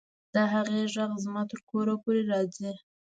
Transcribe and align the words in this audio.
د 0.33 0.35
هغې 0.53 0.81
غږ 0.93 1.11
زما 1.25 1.41
تر 1.51 1.59
کوره 1.69 1.95
پورې 2.03 2.21
راځي 2.31 2.71